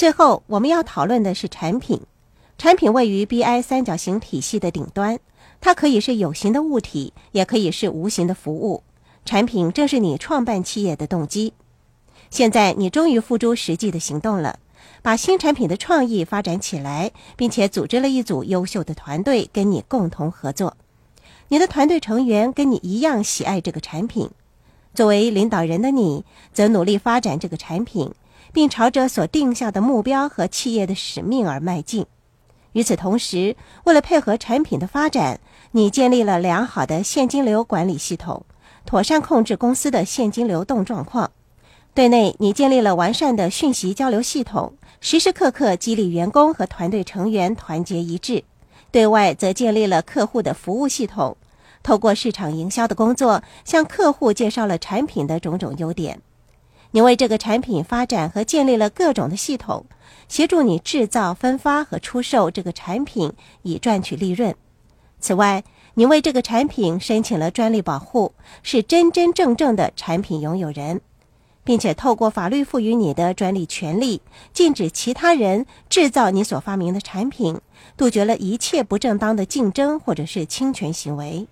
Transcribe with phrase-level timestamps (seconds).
[0.00, 2.00] 最后，我们要讨论的是产品。
[2.56, 5.18] 产品位于 BI 三角形体系的顶端，
[5.60, 8.82] 它可以是有形的物体，也可以是无形的服务。
[9.26, 11.52] 产品正是你创办企业的动机。
[12.30, 14.58] 现在，你终于付诸实际的行动了，
[15.02, 20.78] 把新产品的创意发展起来，并且组织了一组优秀的团队跟你共同合作。
[21.48, 24.30] 你的团队成员跟你一样喜爱这个产品。
[24.94, 26.24] 作为领导人的你，
[26.54, 28.10] 则努力发展这个产品，
[28.52, 32.06] 并朝着所定下的目标和企业的使命而迈进。
[32.72, 35.40] 与此同时，为了配合产品的发展，
[35.72, 38.44] 你建立了良好的现金流管理系统，
[38.86, 41.32] 妥善控制公司的现金流动状况。
[41.92, 48.44] 对内，你建立了完善的讯息交流系统，时时刻刻激励员工和团队成员团结一致；
[48.92, 51.36] 对外，则建立了客户的服务系统，
[51.82, 56.20] 透过市场营销的工作，向客户介绍了产品的种种优点。
[56.92, 59.86] 你为这个产品发展和建立了各种的系统。
[60.28, 63.32] 协助你制造、分发和出售这个产品，
[63.62, 64.54] 以赚取利润。
[65.18, 68.32] 此外，你为这个产品申请了专利保护，
[68.62, 71.00] 是真真正正的产品拥有人，
[71.64, 77.60] 并且透过法律赋予你的专利权利，禁止其他人制造你所发明的产品，
[77.96, 81.48] 杜绝了一切不正当的竞争或者是侵权行为。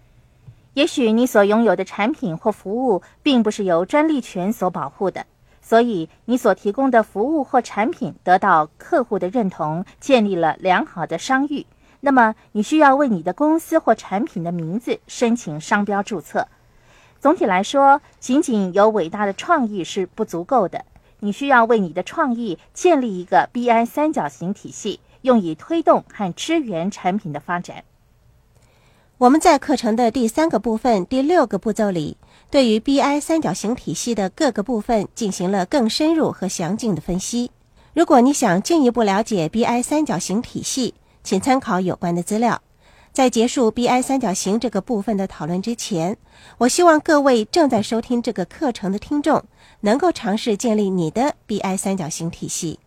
[0.79, 5.27] 也许你所拥有的产品或服务并不是由专利权所保护的。
[5.61, 11.67] 所以，你所提供的服务或产品得到客户的认同，建立了良好的商誉。
[11.98, 16.47] 那么，你需要为你的公司或产品的名字申请商标注册。
[17.19, 20.85] 总体来说，仅仅有伟大的创意是不足够的。
[21.19, 27.83] 你需要为你的创意建立一个 BI 三角形体系，用以推动和支援产品的发展。
[29.19, 32.16] 我们在课程的第三个部分第六个步骤里，
[32.52, 37.50] 对于 BI 三角形体系的各个部分进行了更深入和详尽的分析。
[37.94, 42.62] 如果你想进一步了解 BI 三角形体系，请参考有关的资料。
[43.12, 46.17] 在结束 BI 三角形这个部分的讨论之前，
[46.58, 49.42] 我希望各位正在收听这个课程的听众
[49.80, 52.78] 能够尝试建立你的 BI 三角形体系。